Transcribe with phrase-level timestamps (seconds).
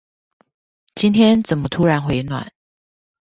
[0.95, 2.51] 今天怎麼突然回暖